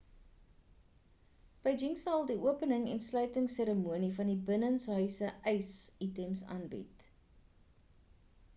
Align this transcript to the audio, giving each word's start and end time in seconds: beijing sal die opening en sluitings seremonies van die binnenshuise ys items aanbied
beijing 1.67 1.97
sal 2.03 2.23
die 2.31 2.37
opening 2.53 2.87
en 2.93 3.03
sluitings 3.07 3.59
seremonies 3.61 4.17
van 4.21 4.33
die 4.33 4.39
binnenshuise 4.49 5.31
ys 5.55 5.71
items 6.07 6.45
aanbied 6.57 7.07